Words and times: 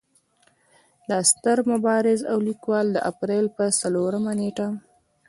دا 1.09 1.19
ستر 1.31 1.57
مبارز 1.71 2.19
او 2.31 2.37
ليکوال 2.47 2.87
د 2.91 2.97
اپرېل 3.11 3.45
پۀ 3.55 3.65
څلورمه 3.81 4.33
نېټه 4.39 4.67